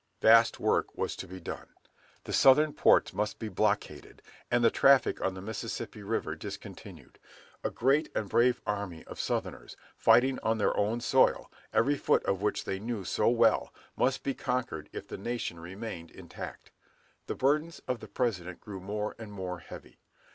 [0.19, 1.67] Vast work was to be done.
[2.23, 7.19] The Southern ports must be blockaded, and the traffic on the Mississippi River discontinued.
[7.63, 12.41] A great and brave army of Southerners, fighting on their own soil, every foot of
[12.41, 16.71] which they knew so well, must be conquered if the nation remained intact.
[17.27, 19.99] The burdens of the President grew more and more heavy.